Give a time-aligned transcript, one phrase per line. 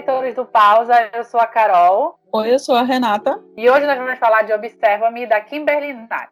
[0.00, 2.18] leitores do Pausa, eu sou a Carol.
[2.32, 3.38] Oi, eu sou a Renata.
[3.54, 6.30] E hoje nós vamos falar de Observa-me da Kimberly Nath.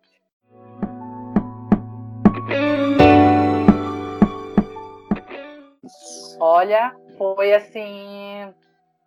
[6.41, 8.55] Olha, foi assim.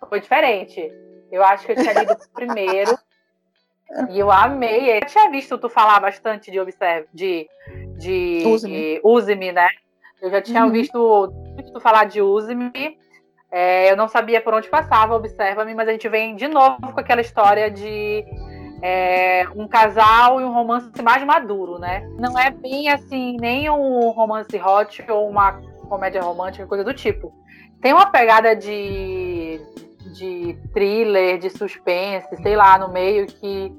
[0.07, 0.91] Foi diferente.
[1.31, 2.95] Eu acho que eu tinha lido primeiro.
[4.11, 4.95] e eu amei.
[4.95, 7.49] Eu tinha visto tu falar bastante de Observe, de,
[7.97, 8.43] de
[9.03, 9.69] Use-me, né?
[10.21, 10.71] Eu já tinha uhum.
[10.71, 11.33] visto
[11.73, 13.00] tu falar de Use-me.
[13.51, 16.99] É, eu não sabia por onde passava, observa-me, mas a gente vem de novo com
[16.99, 18.25] aquela história de
[18.81, 22.07] é, um casal e um romance mais maduro, né?
[22.17, 27.33] Não é bem assim, nem um romance hot ou uma comédia romântica, coisa do tipo.
[27.81, 29.59] Tem uma pegada de,
[30.13, 33.73] de thriller, de suspense, sei lá, no meio que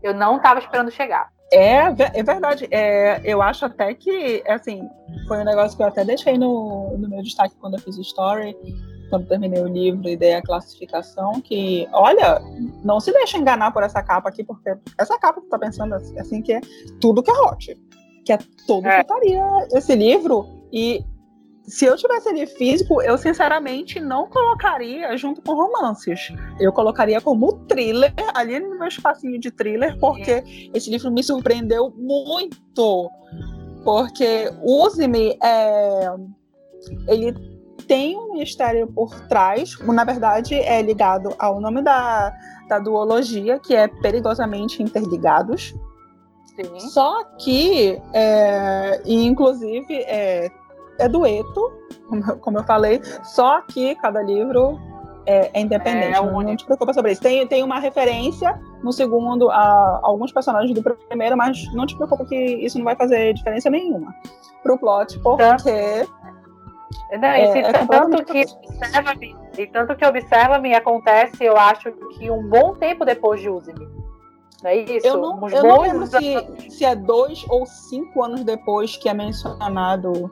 [0.00, 1.28] eu não estava esperando chegar.
[1.52, 1.78] É,
[2.14, 2.68] é verdade.
[2.70, 4.88] É, eu acho até que, assim,
[5.26, 8.02] foi um negócio que eu até deixei no, no meu destaque quando eu fiz o
[8.02, 8.54] story
[9.08, 12.40] quando terminei o livro e dei a classificação, que, olha,
[12.84, 16.18] não se deixa enganar por essa capa aqui, porque essa capa que tá pensando assim,
[16.18, 16.60] assim que é
[17.00, 17.76] tudo que é hot,
[18.24, 18.96] que é todo é.
[18.96, 21.04] que estaria esse livro, e
[21.68, 26.32] se eu tivesse ele físico, eu sinceramente não colocaria junto com romances.
[26.58, 31.92] Eu colocaria como thriller, ali no meu espacinho de thriller, porque esse livro me surpreendeu
[31.94, 33.10] muito.
[33.84, 36.08] Porque Use-me é,
[37.06, 37.57] ele
[37.88, 42.32] tem um mistério por trás, na verdade é ligado ao nome da,
[42.68, 45.74] da duologia, que é Perigosamente Interligados.
[46.54, 46.80] Sim.
[46.80, 50.50] Só que, é, e inclusive, é,
[50.98, 51.72] é dueto,
[52.40, 54.78] como eu falei, só que cada livro
[55.24, 56.16] é, é independente.
[56.16, 57.22] É, não, não te preocupa sobre isso.
[57.22, 62.24] Tem, tem uma referência no segundo a alguns personagens do primeiro, mas não te preocupa
[62.24, 64.14] que isso não vai fazer diferença nenhuma
[64.62, 65.40] pro plot, porque
[67.18, 72.30] não, e, é, é tanto que observa-me, e tanto que observa-me acontece, eu acho que
[72.30, 73.88] um bom tempo depois de Use-me.
[74.62, 75.06] Não é isso?
[75.06, 79.14] Eu não, eu não lembro se, se, é dois ou cinco anos depois que é
[79.14, 80.30] mencionado.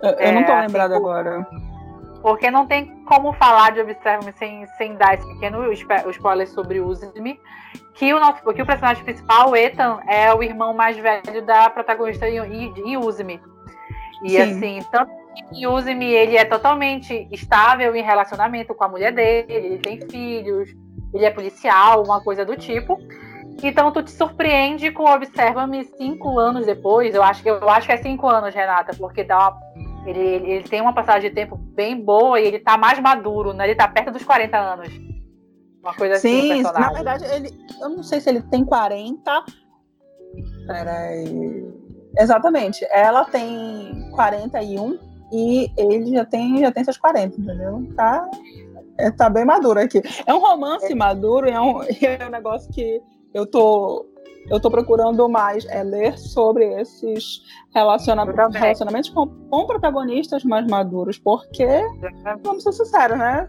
[0.00, 1.46] Eu, é, eu não estou lembrado assim, agora.
[2.22, 7.40] Porque não tem como falar de Observa-me sem, sem dar esse pequeno spoiler sobre Use-me.
[7.94, 11.68] Que o, nosso, que o personagem principal, o Ethan, é o irmão mais velho da
[11.70, 13.40] protagonista em, em Use-me.
[14.22, 14.40] E Sim.
[14.40, 19.78] assim, tanto que Use-me, ele é totalmente estável em relacionamento com a mulher dele, ele
[19.78, 20.70] tem filhos,
[21.12, 22.98] ele é policial, uma coisa do tipo.
[23.62, 27.14] Então tu te surpreende com Observa-me cinco anos depois.
[27.14, 29.60] Eu acho, eu acho que é cinco anos, Renata, porque dá uma,
[30.06, 33.52] ele, ele, ele, tem uma passagem de tempo bem boa e ele tá mais maduro,
[33.52, 33.64] né?
[33.64, 34.88] Ele tá perto dos 40 anos.
[35.82, 36.64] Uma coisa Sim, assim.
[36.64, 39.44] Sim, na verdade, ele, eu não sei se ele tem 40.
[40.66, 41.72] Peraí.
[42.18, 42.86] Exatamente.
[42.90, 47.84] Ela tem 41 e ele já tem, já tem seus 40, entendeu?
[47.96, 48.30] Tá,
[48.96, 50.00] é, tá bem maduro aqui.
[50.24, 50.94] É um romance é.
[50.94, 53.02] maduro, é um, é um negócio que
[53.34, 54.06] eu tô
[54.50, 57.40] eu tô procurando mais é ler sobre esses
[57.74, 61.66] relacionamentos, relacionamentos com, com protagonistas mais maduros, porque,
[62.42, 63.48] vamos ser sinceros, né?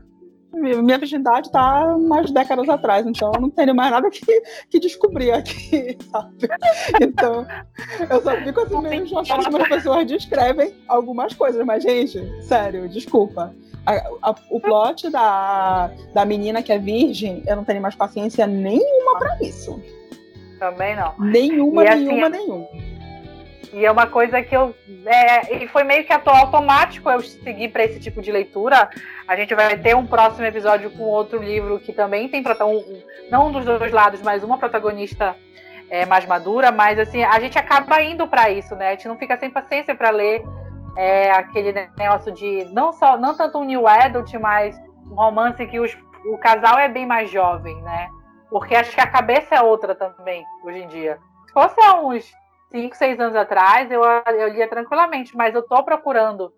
[0.56, 5.32] Minha virgindade tá umas décadas atrás, então eu não tenho mais nada que, que descobrir
[5.32, 6.48] aqui, sabe?
[7.02, 7.46] Então,
[8.10, 12.88] eu só fico assim meio chocada como as pessoas descrevem algumas coisas, mas, gente, sério,
[12.90, 13.54] desculpa.
[13.86, 13.94] A,
[14.30, 19.20] a, o plot da, da menina que é virgem, eu não tenho mais paciência nenhuma
[19.20, 19.80] para isso.
[20.58, 21.14] Também não.
[21.20, 22.68] Nenhuma, assim, nenhuma, nenhuma.
[23.74, 24.76] E é uma coisa que eu.
[25.06, 28.90] É, e foi meio que automático eu seguir para esse tipo de leitura.
[29.28, 33.48] A gente vai ter um próximo episódio com outro livro que também tem um, não
[33.48, 35.36] um dos dois lados, mas uma protagonista
[35.90, 36.72] é, mais madura.
[36.72, 38.90] Mas assim, a gente acaba indo para isso, né?
[38.90, 40.44] A gente não fica sem paciência para ler
[40.98, 44.80] é, aquele negócio de não só não tanto um new adult, mas
[45.12, 45.96] um romance que os,
[46.26, 48.10] o casal é bem mais jovem, né?
[48.50, 51.20] Porque acho que a cabeça é outra também hoje em dia.
[51.48, 52.34] Se fosse há uns
[52.72, 56.54] 5, 6 anos atrás, eu, eu lia tranquilamente, mas eu estou procurando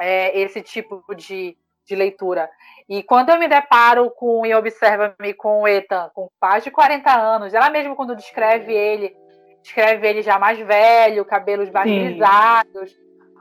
[0.00, 2.50] é, esse tipo de, de leitura.
[2.88, 6.30] E quando eu me deparo com e observa-me com o Ethan, com
[6.62, 9.14] de 40 anos, ela mesmo quando descreve ele,
[9.62, 12.96] descreve ele já mais velho, cabelos mais grisados,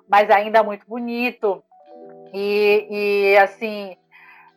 [0.10, 1.64] mas ainda muito bonito.
[2.34, 3.96] E, e assim,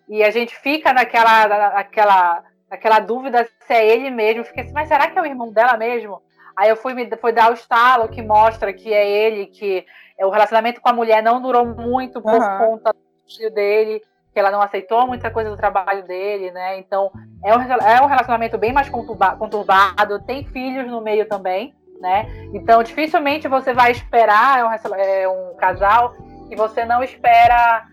[0.08, 4.44] e a gente fica naquela, naquela, naquela dúvida se é ele mesmo.
[4.44, 6.20] Fica assim, mas será que é o irmão dela mesmo?
[6.60, 9.86] Aí eu fui, fui dar o estalo que mostra que é ele, que
[10.18, 12.58] é, o relacionamento com a mulher não durou muito por uhum.
[12.58, 16.78] conta do filho dele, que ela não aceitou muita coisa do trabalho dele, né?
[16.78, 17.10] Então
[17.42, 22.26] é um, é um relacionamento bem mais conturbado, tem filhos no meio também, né?
[22.52, 26.12] Então dificilmente você vai esperar é um, é um casal
[26.46, 27.86] que você não espera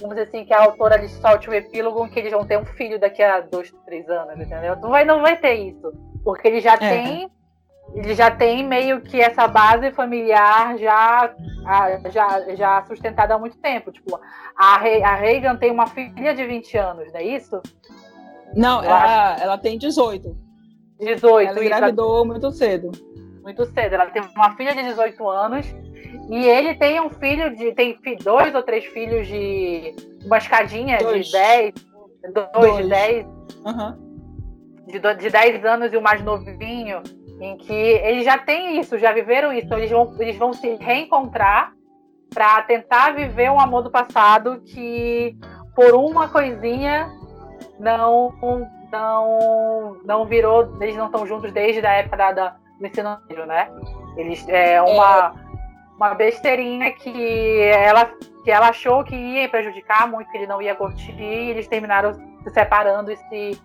[0.00, 2.64] vamos dizer assim, que a autora lhe solte um epílogo que eles vão ter um
[2.64, 4.76] filho daqui a dois, três anos, entendeu?
[4.76, 5.92] Não vai, não vai ter isso.
[6.22, 6.78] Porque ele já é.
[6.78, 7.32] tem.
[7.94, 11.34] Ele já tem meio que essa base familiar já,
[12.10, 13.92] já, já sustentada há muito tempo.
[13.92, 14.18] Tipo,
[14.56, 17.60] a, a Reagan tem uma filha de 20 anos, não é isso?
[18.54, 20.36] Não, ela, ela tem 18.
[21.00, 21.50] 18.
[21.50, 22.90] Ela engravidou muito cedo.
[23.42, 23.94] Muito cedo.
[23.94, 25.66] Ela tem uma filha de 18 anos
[26.30, 27.72] e ele tem um filho de.
[27.72, 29.94] Tem dois ou três filhos de
[30.24, 31.26] uma escadinha dois.
[31.26, 31.74] de 10.
[32.32, 32.76] Dois, dois.
[32.76, 33.26] de 10.
[33.66, 34.12] Uhum.
[34.86, 37.02] De, de 10 anos e o mais novinho.
[37.42, 39.66] Em que eles já têm isso, já viveram isso.
[39.66, 41.72] Então eles vão, eles vão se reencontrar
[42.32, 45.36] para tentar viver um amor do passado que
[45.74, 47.10] por uma coisinha
[47.78, 48.32] não
[48.90, 53.46] não não virou eles não estão juntos desde a época da, da do ensino médio,
[53.46, 53.70] né
[54.16, 55.34] eles é uma
[56.02, 58.10] uma besteirinha que ela,
[58.42, 62.12] que ela achou que ia prejudicar muito, que ele não ia curtir, e eles terminaram
[62.12, 63.62] se separando e se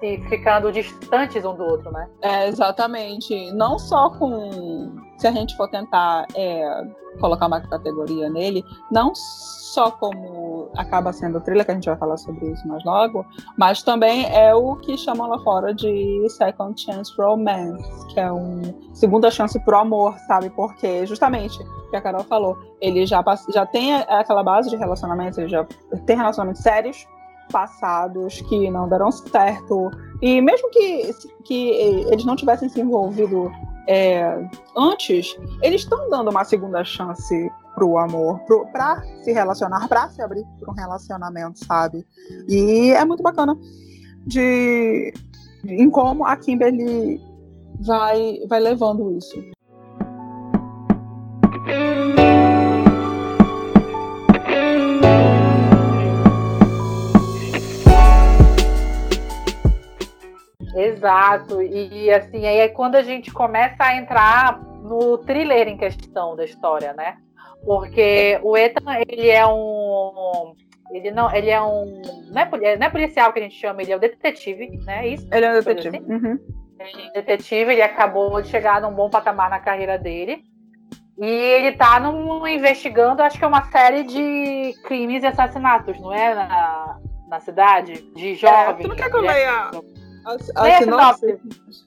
[0.00, 2.08] ficando distantes um do outro, né?
[2.22, 3.52] É, exatamente.
[3.52, 4.94] Não só com.
[5.18, 6.84] Se a gente for tentar é,
[7.18, 11.96] colocar uma categoria nele, não só como acaba sendo o thriller, que a gente vai
[11.96, 13.24] falar sobre isso mais logo,
[13.56, 18.62] mas também é o que chamam lá fora de Second Chance Romance, que é um
[18.92, 20.50] segunda chance pro amor, sabe?
[20.50, 25.38] Porque justamente o que a Carol falou, ele já, já tem aquela base de relacionamentos,
[25.38, 25.66] ele já
[26.04, 27.06] tem relacionamentos sérios,
[27.50, 29.90] passados que não deram certo.
[30.22, 31.12] E mesmo que,
[31.44, 31.70] que
[32.10, 33.50] eles não tivessem se envolvido
[33.88, 40.08] é, antes, eles estão dando uma segunda chance pro amor, pro, pra se relacionar, pra
[40.08, 42.06] se abrir para um relacionamento, sabe?
[42.48, 43.56] E é muito bacana
[44.26, 45.12] de,
[45.62, 47.20] de em como a Kimberly
[47.80, 49.55] vai, vai levando isso.
[61.06, 61.62] Exato.
[61.62, 66.44] E assim, aí é quando a gente começa a entrar no thriller em questão da
[66.44, 67.16] história, né?
[67.64, 70.54] Porque o Ethan, ele é um.
[70.90, 72.02] Ele não, ele é um.
[72.32, 75.06] Não é, não é policial que a gente chama, ele é um detetive, né?
[75.08, 75.26] Isso?
[75.32, 75.96] Ele é um detetive.
[75.96, 76.12] Assim?
[76.12, 76.38] Uhum.
[76.78, 80.44] Ele é um detetive, ele acabou de chegar num bom patamar na carreira dele.
[81.18, 86.12] E ele tá num, investigando, acho que é uma série de crimes e assassinatos, não
[86.12, 86.34] é?
[86.34, 86.98] Na,
[87.28, 88.02] na cidade?
[88.14, 88.80] De jovens.
[88.80, 89.70] É, tu não quer que eu leia
[90.26, 90.34] a,
[90.66, 91.38] a sinopse?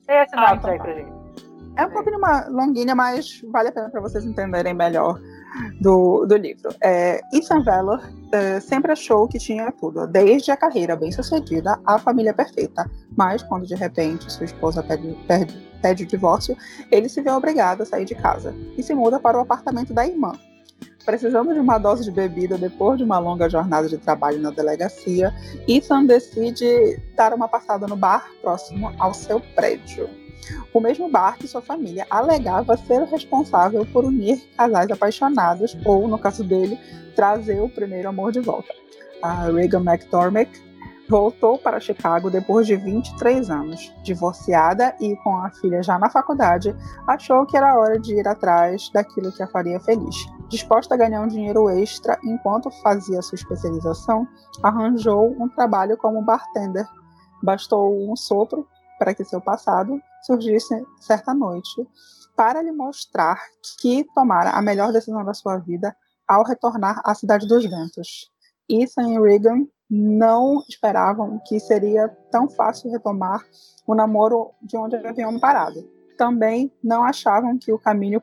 [0.07, 1.11] Leia a sinopse ah, aí pra gente.
[1.75, 5.19] É um pouquinho uma longuinha, mas vale a pena para vocês entenderem melhor
[5.79, 6.73] do, do livro.
[6.81, 8.01] É, Ethan Valor
[8.31, 12.89] é, sempre achou que tinha tudo, desde a carreira bem-sucedida à família perfeita.
[13.17, 16.57] Mas quando de repente sua esposa pede, pede, pede o divórcio,
[16.91, 20.05] ele se vê obrigado a sair de casa e se muda para o apartamento da
[20.05, 20.33] irmã.
[21.09, 25.33] Precisando de uma dose de bebida depois de uma longa jornada de trabalho na delegacia,
[25.67, 30.07] Ethan decide dar uma passada no bar próximo ao seu prédio
[30.71, 36.07] o mesmo bar que sua família alegava ser o responsável por unir casais apaixonados, ou,
[36.07, 36.79] no caso dele,
[37.15, 38.71] trazer o primeiro amor de volta.
[39.21, 40.61] A Regan McDormick
[41.09, 43.91] voltou para Chicago depois de 23 anos.
[44.03, 46.75] Divorciada e com a filha já na faculdade,
[47.07, 50.15] achou que era hora de ir atrás daquilo que a faria feliz.
[50.49, 54.27] Disposta a ganhar um dinheiro extra enquanto fazia sua especialização,
[54.63, 56.87] arranjou um trabalho como bartender.
[57.43, 61.87] Bastou um sopro para que seu passado surgisse certa noite
[62.35, 63.39] para lhe mostrar
[63.79, 65.95] que tomara a melhor decisão da sua vida
[66.27, 68.31] ao retornar à Cidade dos Ventos.
[68.67, 73.45] Ethan e Regan não esperavam que seria tão fácil retomar
[73.85, 75.98] o namoro de onde haviam parado.
[76.19, 78.21] Também não achavam que, o caminho,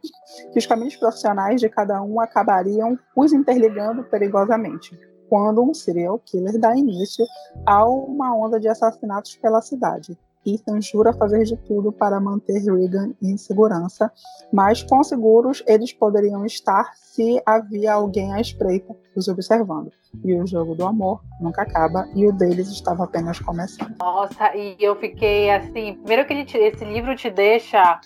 [0.52, 4.94] que os caminhos profissionais de cada um acabariam os interligando perigosamente,
[5.30, 7.24] quando um serial killer dá início
[7.64, 10.14] a uma onda de assassinatos pela cidade.
[10.46, 14.10] Ethan jura fazer de tudo para manter Regan em segurança,
[14.52, 19.90] mas quão seguros eles poderiam estar se havia alguém à espreita os observando.
[20.24, 23.94] E o jogo do amor nunca acaba e o deles estava apenas começando.
[23.98, 25.94] Nossa, e eu fiquei assim.
[25.94, 28.00] Primeiro que te, esse livro te deixa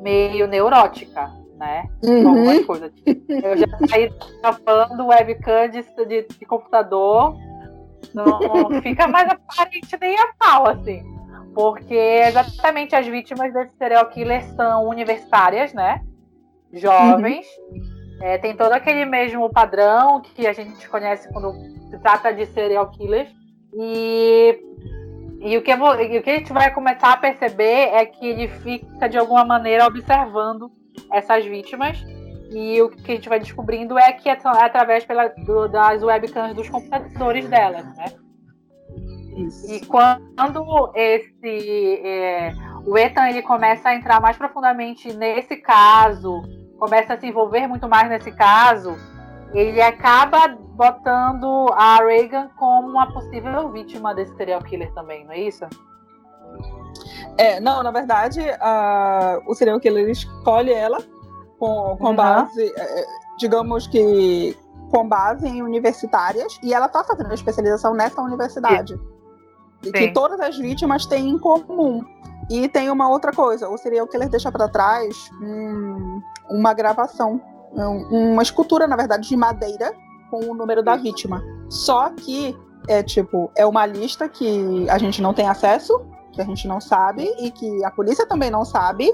[0.00, 1.88] meio neurótica, né?
[2.04, 2.28] Uhum.
[2.28, 2.92] Algumas coisas.
[3.06, 4.10] Eu já saí
[4.64, 7.34] falando webcam de, de, de computador.
[8.12, 11.15] Não, fica mais aparente nem a pau, assim.
[11.56, 16.02] Porque exatamente as vítimas desse serial killer são universitárias, né?
[16.70, 17.46] Jovens.
[17.70, 18.20] Uhum.
[18.20, 21.54] É, tem todo aquele mesmo padrão que a gente conhece quando
[21.88, 23.30] se trata de serial killers.
[23.72, 24.60] E,
[25.40, 28.26] e, o, que vou, e o que a gente vai começar a perceber é que
[28.26, 30.70] ele fica, de alguma maneira, observando
[31.10, 32.04] essas vítimas
[32.50, 36.54] E o que a gente vai descobrindo é que é através pela, do, das webcams
[36.54, 38.25] dos computadores dela, né?
[39.36, 39.70] Isso.
[39.70, 42.54] E quando esse é,
[42.86, 46.42] o Ethan ele começa a entrar mais profundamente nesse caso,
[46.78, 48.96] começa a se envolver muito mais nesse caso,
[49.52, 55.40] ele acaba botando a Reagan como uma possível vítima desse serial killer também, não é
[55.40, 55.64] isso?
[57.36, 60.98] É, não, na verdade, uh, o serial killer escolhe ela
[61.58, 62.16] com, com uhum.
[62.16, 63.04] base, é,
[63.38, 64.56] digamos que
[64.90, 68.98] com base em universitárias, e ela está fazendo a especialização nessa universidade.
[69.82, 69.92] Sim.
[69.92, 72.04] Que todas as vítimas têm em comum.
[72.50, 77.40] E tem uma outra coisa, o serial killer deixa para trás hum, uma gravação,
[77.74, 79.92] uma escultura, na verdade, de madeira
[80.30, 81.42] com o número da vítima.
[81.68, 82.56] Só que
[82.88, 86.00] é tipo, é uma lista que a gente não tem acesso,
[86.32, 89.10] que a gente não sabe e que a polícia também não sabe.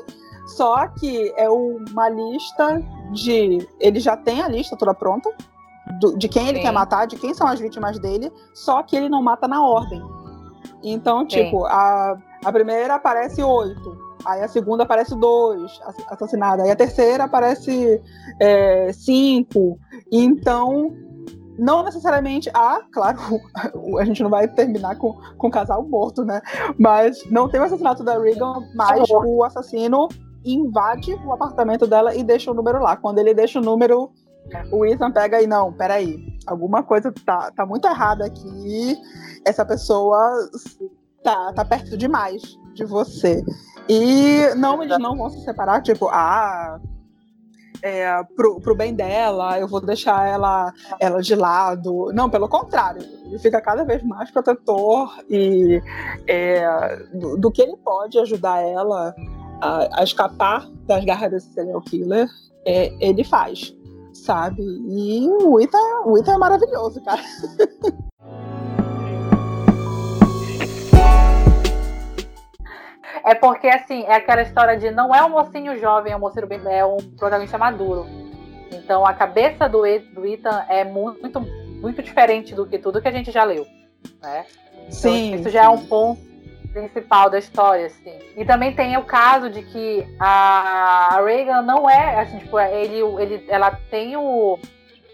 [0.47, 3.67] Só que é uma lista de.
[3.81, 5.31] Ele já tem a lista toda pronta
[6.01, 6.65] do, de quem ele Sim.
[6.65, 10.03] quer matar, de quem são as vítimas dele, só que ele não mata na ordem.
[10.83, 16.77] Então, tipo, a, a primeira aparece oito, aí a segunda aparece dois assassinados, aí a
[16.77, 18.01] terceira aparece
[18.41, 19.79] é, cinco.
[20.11, 20.93] Então,
[21.59, 23.19] não necessariamente ah, claro,
[23.99, 26.41] a gente não vai terminar com, com o casal morto, né?
[26.79, 30.09] Mas não tem o assassinato da Regan, mas o assassino
[30.45, 32.97] invade o apartamento dela e deixa o número lá.
[32.97, 34.11] Quando ele deixa o número,
[34.71, 38.97] o Ethan pega e não, peraí, alguma coisa tá, tá muito errada aqui.
[39.45, 40.51] Essa pessoa
[41.23, 42.43] tá, tá perto demais
[42.75, 43.45] de você.
[43.89, 46.81] E não, eles não vão se separar, tipo, ah,
[47.83, 52.13] é, pro, pro bem dela, eu vou deixar ela, ela de lado.
[52.15, 55.83] Não, pelo contrário, ele fica cada vez mais protetor e
[56.29, 59.15] é, do, do, que ele pode ajudar ela
[59.61, 62.29] a, a escapar das garras desse serial killer,
[62.65, 63.75] é, ele faz,
[64.23, 64.63] sabe?
[64.63, 67.21] E o Ita, o Ita é maravilhoso, cara.
[73.25, 76.47] É porque, assim, é aquela história de não é um mocinho jovem, é um mocinho
[76.47, 78.05] bem, é um protagonista maduro.
[78.73, 83.13] Então a cabeça do, do Ethan é muito, muito diferente do que tudo que a
[83.13, 83.65] gente já leu.
[84.21, 84.45] Né?
[84.75, 85.37] Então, sim.
[85.37, 86.21] Isso já é um ponto
[86.73, 88.19] principal da história, assim.
[88.37, 93.45] E também tem o caso de que a Reagan não é, assim, tipo, ele, ele,
[93.49, 94.59] ela tem o,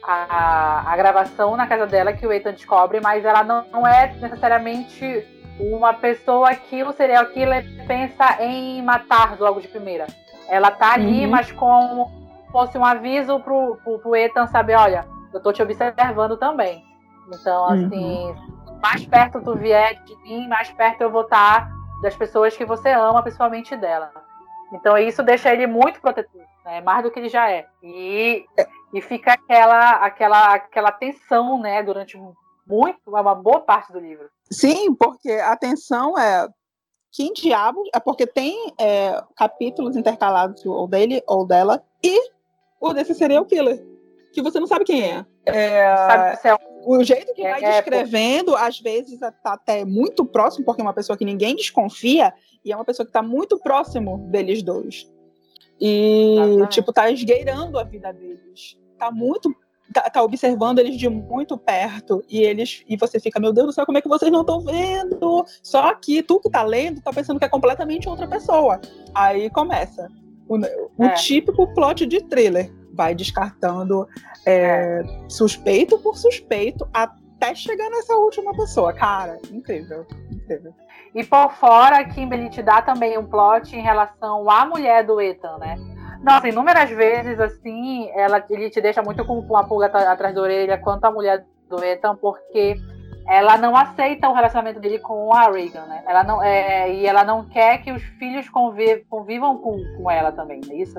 [0.02, 4.14] a, a gravação na casa dela que o Ethan descobre, mas ela não, não é
[4.20, 5.26] necessariamente
[5.58, 10.06] uma pessoa que o serial killer pensa em matar logo de primeira.
[10.48, 11.30] Ela tá ali, uhum.
[11.30, 12.10] mas como
[12.50, 16.87] fosse um aviso pro, pro, pro Ethan saber, olha, eu tô te observando também.
[17.32, 18.80] Então, assim, uhum.
[18.82, 21.70] mais perto tu vier de mim, mais perto eu vou estar
[22.02, 24.12] das pessoas que você ama, principalmente dela.
[24.72, 26.80] Então isso deixa ele muito protetor, né?
[26.80, 27.66] mais do que ele já é.
[27.82, 28.44] E,
[28.92, 32.18] e fica aquela, aquela, aquela tensão, né, durante
[32.66, 34.28] muito, uma boa parte do livro.
[34.50, 36.46] Sim, porque a tensão é
[37.10, 42.30] quem diabos é porque tem é, capítulos intercalados ou dele ou dela e
[42.78, 43.82] o desse serial killer
[44.32, 45.24] que você não sabe quem é.
[45.46, 46.58] é, sabe, é
[46.96, 50.84] o jeito que é, vai é, descrevendo às vezes está até muito próximo porque é
[50.84, 52.32] uma pessoa que ninguém desconfia
[52.64, 55.10] e é uma pessoa que está muito próximo deles dois
[55.80, 56.70] e Exatamente.
[56.70, 59.54] tipo tá esgueirando a vida deles tá muito
[59.92, 63.72] tá, tá, observando eles de muito perto e eles e você fica, meu Deus do
[63.72, 65.44] céu, como é que vocês não estão vendo?
[65.62, 68.80] Só que tu que tá lendo tá pensando que é completamente outra pessoa.
[69.14, 70.08] Aí começa
[70.48, 71.14] o, o é.
[71.14, 74.08] típico plot de thriller, vai descartando
[74.44, 78.92] é, suspeito por suspeito até chegar nessa última pessoa.
[78.92, 80.74] Cara, incrível, incrível.
[81.14, 85.56] E por fora, Kimberly te dá também um plot em relação à mulher do Ethan,
[85.58, 85.76] né?
[86.22, 90.76] Nossa, inúmeras vezes, assim, ela, ele te deixa muito com uma pulga atrás da orelha
[90.76, 92.76] quanto a mulher do Ethan, porque
[93.28, 96.02] ela não aceita o relacionamento dele com a Reagan, né?
[96.06, 100.32] Ela não, é, e ela não quer que os filhos conviv, convivam com, com ela
[100.32, 100.98] também, não é isso?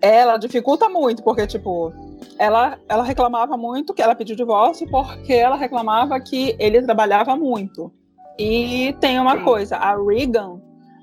[0.00, 1.92] Ela dificulta muito, porque, tipo,
[2.38, 7.92] ela, ela reclamava muito que ela pediu divórcio porque ela reclamava que ele trabalhava muito.
[8.38, 9.44] E tem uma Sim.
[9.44, 10.60] coisa, a Reagan,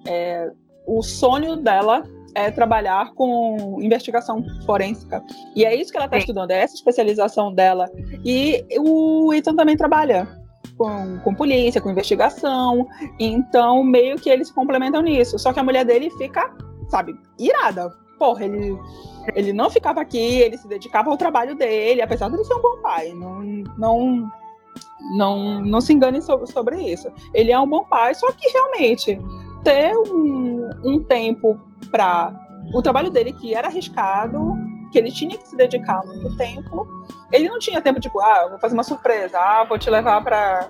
[0.08, 0.50] é,
[0.88, 5.24] o sonho dela é trabalhar com investigação forensica.
[5.56, 7.90] E é isso que ela está estudando, é essa especialização dela.
[8.24, 10.28] E o Ethan também trabalha
[10.78, 12.88] com, com polícia, com investigação.
[13.20, 15.40] Então, meio que eles se complementam nisso.
[15.40, 16.54] Só que a mulher dele fica,
[16.90, 17.92] sabe, irada.
[18.17, 18.77] Porra, ele,
[19.36, 22.62] ele não ficava aqui, ele se dedicava ao trabalho dele, apesar de ele ser um
[22.62, 23.13] bom pai.
[23.13, 23.41] Não,
[23.77, 24.31] não,
[25.17, 27.12] não, não se engane sobre, sobre isso.
[27.34, 29.19] Ele é um bom pai, só que realmente
[29.63, 31.60] ter um, um tempo
[31.91, 32.34] para
[32.74, 34.53] o trabalho dele, que era arriscado,
[34.91, 36.88] que ele tinha que se dedicar muito tempo.
[37.31, 40.69] Ele não tinha tempo, tipo, ah, vou fazer uma surpresa, ah, vou te levar para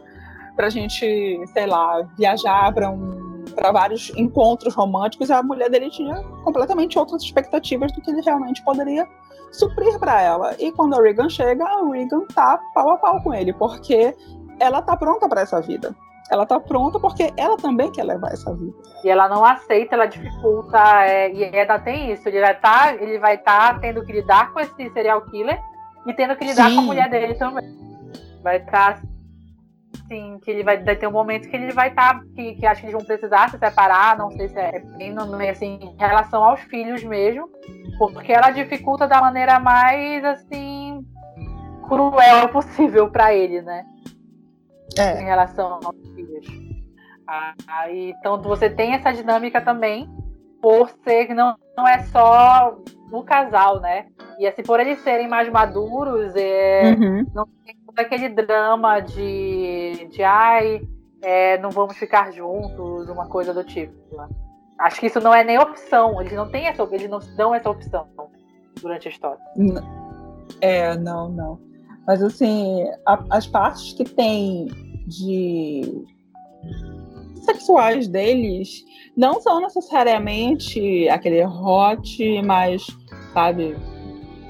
[0.55, 6.15] pra gente, sei lá, viajar para um para vários encontros românticos, a mulher dele tinha
[6.43, 9.07] completamente outras expectativas do que ele realmente poderia
[9.51, 10.55] suprir para ela.
[10.59, 14.15] E quando a Regan chega, a Regan tá pau a pau com ele, porque
[14.59, 15.95] ela tá pronta para essa vida.
[16.29, 18.73] Ela tá pronta porque ela também quer levar essa vida.
[19.03, 23.33] E ela não aceita, ela dificulta, é, e ainda tem isso, ele vai estar, tá,
[23.33, 25.59] estar tá tendo que lidar com esse serial killer
[26.07, 26.75] e tendo que lidar Sim.
[26.75, 27.63] com a mulher dele também.
[28.41, 29.01] Vai estar tá
[30.07, 32.65] Sim, que ele vai, vai ter um momento que ele vai estar, tá, que, que
[32.65, 35.15] acho que eles vão precisar se separar, não sei se é bem
[35.49, 37.49] assim, em relação aos filhos mesmo,
[37.97, 41.03] porque ela dificulta da maneira mais assim
[41.87, 43.83] cruel possível para ele, né?
[44.97, 45.21] É.
[45.21, 46.45] Em relação aos filhos.
[47.27, 47.53] Ah,
[47.91, 50.07] então você tem essa dinâmica também,
[50.61, 52.77] por ser que não, não é só
[53.11, 54.05] o casal, né?
[54.39, 57.25] E assim, por eles serem mais maduros, é, uhum.
[57.33, 60.81] não tem aquele drama de, de ai,
[61.21, 63.93] é, não vamos ficar juntos, uma coisa do tipo.
[64.77, 67.69] Acho que isso não é nem opção, eles não têm essa, eles não dão essa
[67.69, 68.07] opção
[68.81, 69.39] durante a história.
[70.61, 71.59] É, não, não.
[72.05, 74.67] Mas assim, a, as partes que tem
[75.07, 76.05] de
[77.45, 78.83] sexuais deles
[79.15, 82.85] não são necessariamente aquele hot, mas,
[83.33, 83.75] sabe,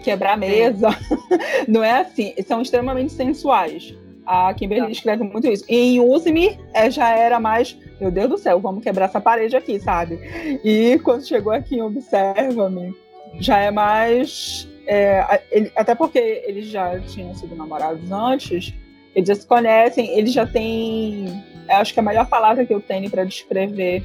[0.05, 0.89] quebrar a mesa.
[1.67, 2.33] não é assim.
[2.47, 3.93] São extremamente sensuais.
[4.25, 5.65] A Kimberly escreve muito isso.
[5.67, 9.55] E em Use-me é, já era mais, meu Deus do céu, vamos quebrar essa parede
[9.55, 10.19] aqui, sabe?
[10.63, 12.95] E quando chegou aqui em Observa-me,
[13.39, 14.67] já é mais.
[14.88, 18.74] É, ele, até porque eles já tinham sido namorados antes,
[19.15, 21.25] eles já se conhecem, eles já têm.
[21.67, 24.03] Acho que a melhor palavra que eu tenho para descrever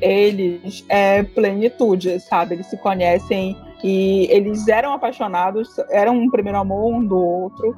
[0.00, 2.54] eles é plenitude, sabe?
[2.54, 7.74] Eles se conhecem e eles eram apaixonados, eram um primeiro amor um do outro.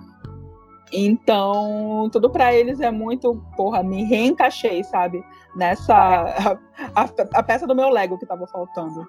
[0.93, 5.25] Então, tudo para eles é muito, porra, me reencaixei, sabe?
[5.57, 5.95] Nessa.
[6.95, 9.07] A, a, a, peça do meu Lego que tava faltando.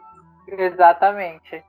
[0.48, 1.64] Exatamente.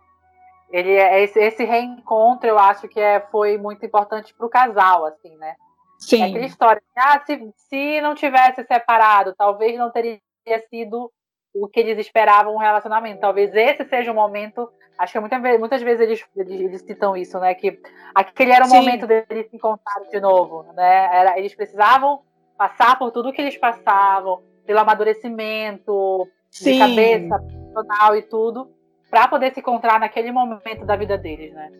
[0.70, 5.34] Ele é, esse, esse reencontro, eu acho que é, foi muito importante pro casal, assim,
[5.36, 5.54] né?
[5.98, 6.22] Sim.
[6.22, 10.20] É aquela história, ah, se, se não tivesse separado, talvez não teria
[10.68, 11.10] sido
[11.54, 13.20] o que eles esperavam um relacionamento.
[13.20, 14.70] Talvez esse seja o momento.
[14.98, 17.54] Acho que muitas, vezes, muitas vezes eles, eles, eles, citam isso, né?
[17.54, 17.80] Que
[18.14, 18.76] aquele era o Sim.
[18.76, 21.08] momento deles se encontrarem de novo, né?
[21.12, 22.22] Era, eles precisavam
[22.56, 26.72] passar por tudo que eles passavam, pelo amadurecimento, Sim.
[26.72, 28.70] de cabeça, profissional e tudo,
[29.10, 31.70] para poder se encontrar naquele momento da vida deles, né?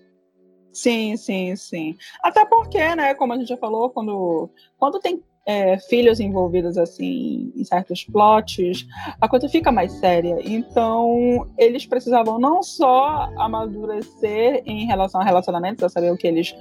[0.73, 1.97] Sim, sim, sim.
[2.21, 7.53] Até porque, né, como a gente já falou, quando, quando tem é, filhos envolvidos assim
[7.55, 8.87] em certos plots,
[9.21, 10.39] a coisa fica mais séria.
[10.43, 16.55] Então, eles precisavam não só amadurecer em relação a relacionamentos, a saber o que eles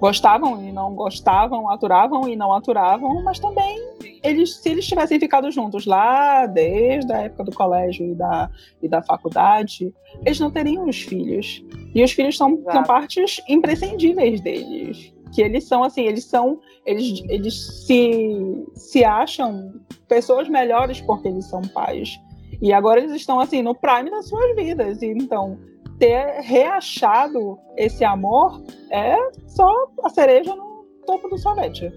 [0.00, 3.76] gostavam e não gostavam, aturavam e não aturavam, mas também
[4.22, 8.50] eles, se eles tivessem ficado juntos lá desde a época do colégio e da,
[8.82, 9.92] e da faculdade,
[10.24, 11.64] eles não teriam os filhos.
[11.94, 17.22] E os filhos são, são partes imprescindíveis deles que eles são assim, eles são, eles,
[17.28, 19.74] eles se, se acham
[20.08, 22.18] pessoas melhores porque eles são pais.
[22.60, 25.02] E agora eles estão assim no prime das suas vidas.
[25.02, 25.58] E, então,
[25.98, 29.70] ter reachado esse amor é só
[30.04, 31.92] a cereja no topo do sorvete.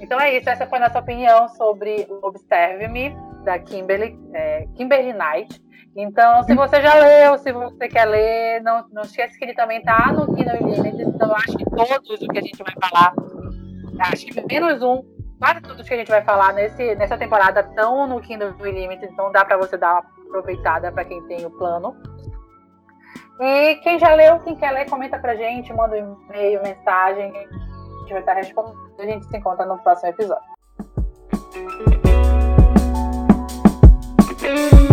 [0.00, 3.14] Então é isso, essa foi a nossa opinião sobre Observe-me,
[3.44, 5.60] da Kimberly, é, Kimberly Knight.
[5.96, 9.78] Então, se você já leu, se você quer ler, não, não esquece que ele também
[9.78, 11.02] está no Kindle Unlimited.
[11.02, 13.12] Então, acho que todos o que a gente vai falar,
[13.98, 15.02] acho que menos um,
[15.38, 19.12] quase todos que a gente vai falar nesse, nessa temporada estão no Kindle Unlimited.
[19.12, 21.96] Então, dá para você dar uma aproveitada para quem tem o plano.
[23.40, 27.34] E quem já leu, quem quer ler, comenta pra gente, manda um e-mail, mensagem.
[27.36, 28.78] A gente vai estar respondendo.
[28.98, 30.50] A gente se encontra no próximo episódio.
[34.52, 34.89] Thank you.